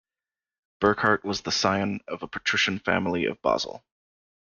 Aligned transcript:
Burckhardt 0.79 1.23
was 1.23 1.41
the 1.41 1.51
scion 1.51 1.99
of 2.07 2.23
a 2.23 2.27
patrician 2.27 2.79
family 2.79 3.25
of 3.25 3.39
Basel. 3.43 3.83